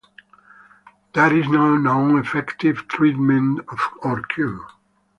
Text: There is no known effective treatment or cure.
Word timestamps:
There 1.13 1.31
is 1.37 1.47
no 1.47 1.77
known 1.77 2.17
effective 2.17 2.87
treatment 2.87 3.63
or 4.01 4.23
cure. 4.23 4.65